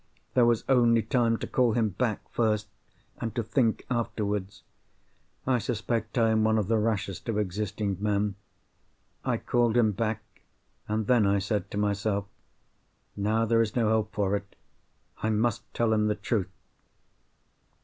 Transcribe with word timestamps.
There 0.33 0.47
was 0.47 0.63
only 0.67 1.03
time 1.03 1.37
to 1.37 1.45
call 1.45 1.73
him 1.73 1.89
back 1.89 2.27
first, 2.31 2.67
and 3.19 3.35
to 3.35 3.43
think 3.43 3.85
afterwards. 3.87 4.63
I 5.45 5.59
suspect 5.59 6.17
I 6.17 6.31
am 6.31 6.43
one 6.43 6.57
of 6.57 6.67
the 6.67 6.79
rashest 6.79 7.29
of 7.29 7.37
existing 7.37 7.97
men. 7.99 8.33
I 9.23 9.37
called 9.37 9.77
him 9.77 9.91
back—and 9.91 11.05
then 11.05 11.27
I 11.27 11.37
said 11.37 11.69
to 11.69 11.77
myself, 11.77 12.25
"Now 13.15 13.45
there 13.45 13.61
is 13.61 13.75
no 13.75 13.89
help 13.89 14.11
for 14.11 14.35
it. 14.35 14.55
I 15.21 15.29
must 15.29 15.71
tell 15.71 15.93
him 15.93 16.07
the 16.07 16.15
truth!" 16.15 16.49